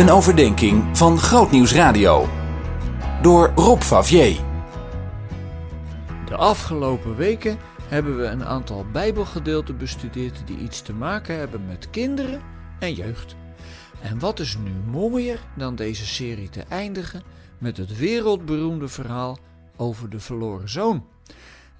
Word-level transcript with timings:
Een 0.00 0.10
overdenking 0.10 0.98
van 0.98 1.18
Grootnieuws 1.18 1.72
Radio. 1.72 2.28
Door 3.22 3.52
Rob 3.54 3.80
Favier. 3.80 4.40
De 6.26 6.36
afgelopen 6.36 7.16
weken 7.16 7.58
hebben 7.88 8.18
we 8.18 8.24
een 8.24 8.44
aantal 8.44 8.86
Bijbelgedeelten 8.92 9.78
bestudeerd 9.78 10.42
die 10.46 10.58
iets 10.58 10.82
te 10.82 10.92
maken 10.92 11.38
hebben 11.38 11.66
met 11.66 11.90
kinderen 11.90 12.42
en 12.78 12.94
jeugd. 12.94 13.36
En 14.02 14.18
wat 14.18 14.40
is 14.40 14.56
nu 14.56 14.70
mooier 14.90 15.38
dan 15.56 15.74
deze 15.74 16.06
serie 16.06 16.48
te 16.48 16.62
eindigen 16.68 17.22
met 17.58 17.76
het 17.76 17.96
wereldberoemde 17.96 18.88
verhaal 18.88 19.38
over 19.76 20.10
de 20.10 20.20
verloren 20.20 20.68
zoon? 20.68 21.06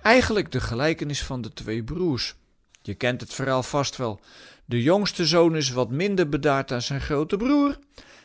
Eigenlijk 0.03 0.53
de 0.53 0.61
gelijkenis 0.61 1.25
van 1.25 1.41
de 1.41 1.53
twee 1.53 1.85
broers. 1.85 2.37
Je 2.83 2.95
kent 2.95 3.21
het 3.21 3.35
verhaal 3.35 3.63
vast 3.63 3.97
wel. 3.97 4.21
De 4.65 4.83
jongste 4.83 5.27
zoon 5.27 5.57
is 5.57 5.71
wat 5.71 5.91
minder 5.91 6.29
bedaard 6.29 6.69
dan 6.69 6.83
zijn 6.83 7.01
grote 7.01 7.37
broer 7.37 7.79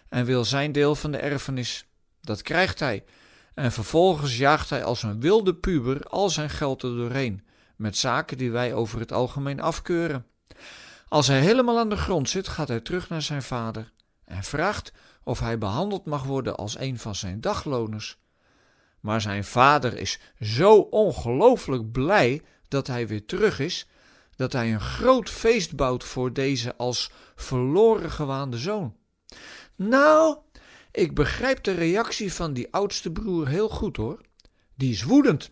en 0.10 0.26
wil 0.26 0.46
zijn 0.46 0.72
deel 0.72 0.96
van 0.96 1.12
de 1.12 1.18
erfenis. 1.18 1.86
Dat 2.22 2.42
krijgt 2.42 2.80
hij. 2.80 3.04
En 3.54 3.72
vervolgens 3.72 4.38
jaagt 4.38 4.70
hij 4.70 4.84
als 4.84 5.04
een 5.04 5.20
wilde 5.20 5.56
puber 5.56 6.04
al 6.04 6.30
zijn 6.30 6.50
geld 6.50 6.84
er 6.84 6.96
doorheen, 6.96 7.46
met 7.76 7.98
zaken 7.98 8.38
die 8.38 8.52
wij 8.52 8.74
over 8.74 9.00
het 9.00 9.12
algemeen 9.12 9.62
afkeuren. 9.62 10.26
Als 11.08 11.28
hij 11.28 11.40
helemaal 11.40 11.80
aan 11.80 11.90
de 11.90 11.98
grond 11.98 12.30
zit, 12.30 12.48
gaat 12.48 12.68
hij 12.68 12.80
terug 12.80 13.10
naar 13.10 13.22
zijn 13.22 13.44
vader 13.44 13.92
en 14.26 14.44
vraagt 14.44 14.92
of 15.24 15.40
hij 15.40 15.58
behandeld 15.58 16.06
mag 16.06 16.24
worden 16.24 16.56
als 16.56 16.80
een 16.80 17.00
van 17.00 17.16
zijn 17.16 17.42
dagloners. 17.42 18.18
Maar 19.00 19.22
zijn 19.22 19.44
vader 19.44 19.98
is 19.98 20.20
zo 20.40 20.76
ongelooflijk 20.78 21.92
blij 21.92 22.42
dat 22.68 22.88
hij 22.88 23.08
weer 23.08 23.26
terug 23.26 23.60
is, 23.60 23.88
dat 24.36 24.54
hij 24.54 24.74
een 24.74 24.82
groot 24.82 25.30
feest 25.30 25.76
bouwt 25.76 26.04
voor 26.04 26.34
deze 26.34 26.76
als 26.76 27.12
verloren 27.36 28.12
gewaande 28.12 28.58
zoon. 28.58 28.96
Nou, 29.76 30.38
ik 30.92 31.16
begrijp 31.16 31.64
de 31.64 31.72
reactie 31.72 32.34
van 32.34 32.54
die 32.54 32.68
oudste 32.72 33.12
broer 33.12 33.48
heel 33.48 33.70
goed 33.70 33.98
hoor. 33.98 34.22
Die 34.76 34.92
is 34.92 35.04
woedend 35.04 35.52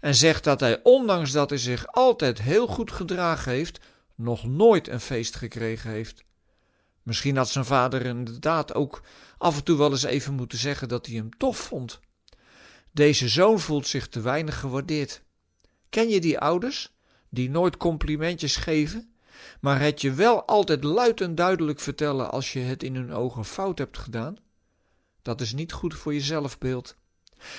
en 0.00 0.14
zegt 0.14 0.44
dat 0.44 0.60
hij, 0.60 0.80
ondanks 0.82 1.32
dat 1.32 1.50
hij 1.50 1.58
zich 1.58 1.86
altijd 1.86 2.42
heel 2.42 2.66
goed 2.66 2.92
gedragen 2.92 3.52
heeft, 3.52 3.80
nog 4.14 4.46
nooit 4.46 4.88
een 4.88 5.00
feest 5.00 5.36
gekregen 5.36 5.90
heeft. 5.90 6.24
Misschien 7.02 7.36
had 7.36 7.48
zijn 7.48 7.64
vader 7.64 8.06
inderdaad 8.06 8.74
ook 8.74 9.02
af 9.38 9.56
en 9.56 9.64
toe 9.64 9.78
wel 9.78 9.90
eens 9.90 10.02
even 10.02 10.34
moeten 10.34 10.58
zeggen 10.58 10.88
dat 10.88 11.06
hij 11.06 11.14
hem 11.14 11.36
tof 11.36 11.56
vond. 11.56 12.00
Deze 12.92 13.28
zoon 13.28 13.60
voelt 13.60 13.86
zich 13.86 14.08
te 14.08 14.20
weinig 14.20 14.60
gewaardeerd. 14.60 15.22
Ken 15.88 16.08
je 16.08 16.20
die 16.20 16.38
ouders 16.38 16.94
die 17.28 17.50
nooit 17.50 17.76
complimentjes 17.76 18.56
geven 18.56 19.13
maar 19.60 19.80
het 19.80 20.00
je 20.00 20.12
wel 20.12 20.44
altijd 20.44 20.84
luid 20.84 21.20
en 21.20 21.34
duidelijk 21.34 21.80
vertellen 21.80 22.30
als 22.30 22.52
je 22.52 22.60
het 22.60 22.82
in 22.82 22.94
hun 22.94 23.12
ogen 23.12 23.44
fout 23.44 23.78
hebt 23.78 23.98
gedaan, 23.98 24.36
dat 25.22 25.40
is 25.40 25.52
niet 25.52 25.72
goed 25.72 25.94
voor 25.94 26.14
je 26.14 26.20
zelfbeeld. 26.20 26.96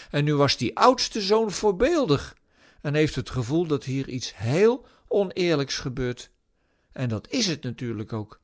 En 0.09 0.23
nu 0.23 0.35
was 0.35 0.57
die 0.57 0.77
oudste 0.77 1.21
zoon 1.21 1.51
voorbeeldig 1.51 2.35
en 2.81 2.93
heeft 2.93 3.15
het 3.15 3.29
gevoel 3.29 3.67
dat 3.67 3.83
hier 3.83 4.09
iets 4.09 4.35
heel 4.35 4.85
oneerlijks 5.07 5.77
gebeurt. 5.77 6.29
En 6.91 7.09
dat 7.09 7.29
is 7.29 7.47
het 7.47 7.63
natuurlijk 7.63 8.13
ook. 8.13 8.39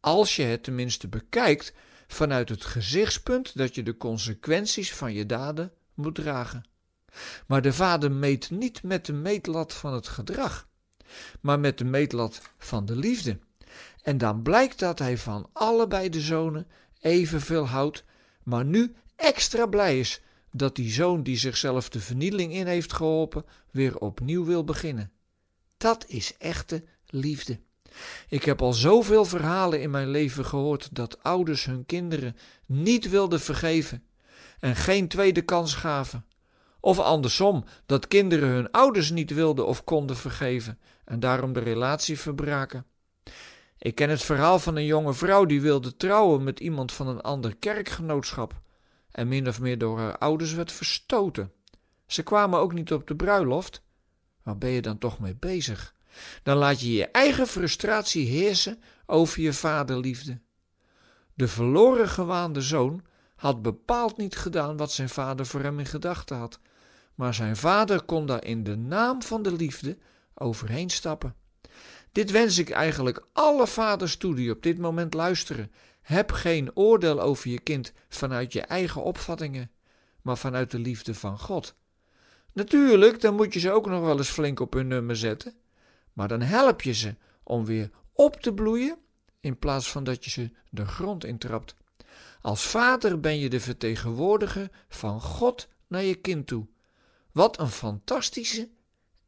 Als 0.00 0.36
je 0.36 0.42
het 0.42 0.62
tenminste 0.62 1.08
bekijkt 1.08 1.74
vanuit 2.06 2.48
het 2.48 2.64
gezichtspunt 2.64 3.56
dat 3.56 3.74
je 3.74 3.82
de 3.82 3.96
consequenties 3.96 4.94
van 4.94 5.12
je 5.12 5.26
daden 5.26 5.72
moet 5.94 6.14
dragen. 6.14 6.68
Maar 7.46 7.62
de 7.62 7.72
vader 7.72 8.12
meet 8.12 8.50
niet 8.50 8.82
met 8.82 9.06
de 9.06 9.12
meetlat 9.12 9.72
van 9.72 9.92
het 9.92 10.08
gedrag 10.08 10.68
maar 11.40 11.60
met 11.60 11.78
de 11.78 11.84
meetlat 11.84 12.40
van 12.58 12.86
de 12.86 12.96
liefde. 12.96 13.38
En 14.02 14.18
dan 14.18 14.42
blijkt 14.42 14.78
dat 14.78 14.98
hij 14.98 15.18
van 15.18 15.48
allebei 15.52 16.08
de 16.08 16.20
zonen 16.20 16.66
evenveel 17.00 17.66
houdt, 17.66 18.04
maar 18.42 18.64
nu 18.64 18.94
extra 19.16 19.66
blij 19.66 19.98
is 19.98 20.20
dat 20.52 20.76
die 20.76 20.92
zoon 20.92 21.22
die 21.22 21.36
zichzelf 21.36 21.88
de 21.88 22.00
vernieling 22.00 22.52
in 22.52 22.66
heeft 22.66 22.92
geholpen, 22.92 23.44
weer 23.70 23.98
opnieuw 23.98 24.44
wil 24.44 24.64
beginnen. 24.64 25.12
Dat 25.76 26.04
is 26.08 26.36
echte 26.38 26.84
liefde. 27.06 27.60
Ik 28.28 28.44
heb 28.44 28.62
al 28.62 28.72
zoveel 28.72 29.24
verhalen 29.24 29.80
in 29.80 29.90
mijn 29.90 30.08
leven 30.08 30.44
gehoord 30.44 30.88
dat 30.92 31.22
ouders 31.22 31.64
hun 31.64 31.86
kinderen 31.86 32.36
niet 32.66 33.08
wilden 33.08 33.40
vergeven 33.40 34.04
en 34.60 34.76
geen 34.76 35.08
tweede 35.08 35.42
kans 35.42 35.74
gaven. 35.74 36.24
Of 36.84 36.98
andersom, 36.98 37.64
dat 37.86 38.08
kinderen 38.08 38.48
hun 38.48 38.70
ouders 38.70 39.10
niet 39.10 39.30
wilden 39.30 39.66
of 39.66 39.84
konden 39.84 40.16
vergeven 40.16 40.78
en 41.04 41.20
daarom 41.20 41.52
de 41.52 41.60
relatie 41.60 42.18
verbraken. 42.18 42.86
Ik 43.78 43.94
ken 43.94 44.10
het 44.10 44.22
verhaal 44.22 44.58
van 44.58 44.76
een 44.76 44.84
jonge 44.84 45.14
vrouw 45.14 45.44
die 45.44 45.60
wilde 45.60 45.96
trouwen 45.96 46.44
met 46.44 46.60
iemand 46.60 46.92
van 46.92 47.08
een 47.08 47.20
ander 47.20 47.56
kerkgenootschap 47.56 48.60
en 49.10 49.28
min 49.28 49.48
of 49.48 49.60
meer 49.60 49.78
door 49.78 49.98
haar 49.98 50.18
ouders 50.18 50.52
werd 50.52 50.72
verstoten. 50.72 51.52
Ze 52.06 52.22
kwamen 52.22 52.58
ook 52.58 52.72
niet 52.72 52.92
op 52.92 53.06
de 53.06 53.16
bruiloft. 53.16 53.82
Waar 54.42 54.58
ben 54.58 54.70
je 54.70 54.82
dan 54.82 54.98
toch 54.98 55.18
mee 55.18 55.36
bezig? 55.36 55.94
Dan 56.42 56.56
laat 56.56 56.80
je 56.80 56.92
je 56.92 57.06
eigen 57.06 57.46
frustratie 57.46 58.26
heersen 58.26 58.82
over 59.06 59.40
je 59.40 59.52
vaderliefde. 59.52 60.40
De 61.34 61.48
verloren 61.48 62.08
gewaande 62.08 62.60
zoon 62.60 63.02
had 63.36 63.62
bepaald 63.62 64.16
niet 64.16 64.36
gedaan 64.36 64.76
wat 64.76 64.92
zijn 64.92 65.08
vader 65.08 65.46
voor 65.46 65.60
hem 65.60 65.78
in 65.78 65.86
gedachten 65.86 66.36
had, 66.36 66.60
maar 67.14 67.34
zijn 67.34 67.56
vader 67.56 68.02
kon 68.02 68.26
daar 68.26 68.44
in 68.44 68.64
de 68.64 68.76
naam 68.76 69.22
van 69.22 69.42
de 69.42 69.52
liefde 69.52 69.98
overheen 70.34 70.90
stappen. 70.90 71.34
Dit 72.12 72.30
wens 72.30 72.58
ik 72.58 72.70
eigenlijk 72.70 73.26
alle 73.32 73.66
vaders 73.66 74.16
toe 74.16 74.34
die 74.34 74.50
op 74.50 74.62
dit 74.62 74.78
moment 74.78 75.14
luisteren. 75.14 75.72
Heb 76.02 76.32
geen 76.32 76.76
oordeel 76.76 77.20
over 77.20 77.50
je 77.50 77.60
kind 77.60 77.92
vanuit 78.08 78.52
je 78.52 78.60
eigen 78.60 79.02
opvattingen, 79.02 79.70
maar 80.22 80.38
vanuit 80.38 80.70
de 80.70 80.78
liefde 80.78 81.14
van 81.14 81.38
God. 81.38 81.74
Natuurlijk, 82.52 83.20
dan 83.20 83.34
moet 83.34 83.54
je 83.54 83.60
ze 83.60 83.70
ook 83.70 83.86
nog 83.86 84.00
wel 84.00 84.16
eens 84.16 84.28
flink 84.28 84.60
op 84.60 84.72
hun 84.72 84.86
nummer 84.86 85.16
zetten, 85.16 85.54
maar 86.12 86.28
dan 86.28 86.40
help 86.40 86.82
je 86.82 86.92
ze 86.92 87.14
om 87.42 87.64
weer 87.64 87.90
op 88.12 88.40
te 88.40 88.54
bloeien 88.54 88.98
in 89.40 89.58
plaats 89.58 89.90
van 89.90 90.04
dat 90.04 90.24
je 90.24 90.30
ze 90.30 90.50
de 90.70 90.86
grond 90.86 91.24
intrapt. 91.24 91.76
Als 92.40 92.62
vader 92.62 93.20
ben 93.20 93.38
je 93.38 93.48
de 93.48 93.60
vertegenwoordiger 93.60 94.70
van 94.88 95.20
God 95.20 95.68
naar 95.86 96.02
je 96.02 96.14
kind 96.14 96.46
toe. 96.46 96.66
Wat 97.34 97.58
een 97.58 97.70
fantastische 97.70 98.68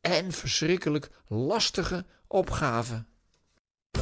en 0.00 0.32
verschrikkelijk 0.32 1.10
lastige 1.28 2.06
opgave. 2.26 3.04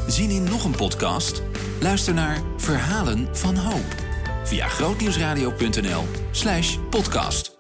Zien 0.07 0.31
in 0.31 0.45
nog 0.45 0.65
een 0.65 0.77
podcast? 0.77 1.43
Luister 1.81 2.15
naar 2.15 2.43
Verhalen 2.57 3.37
van 3.37 3.57
Hoop 3.57 3.95
via 4.45 4.69
grootnieuwsradio.nl/podcast. 4.69 7.54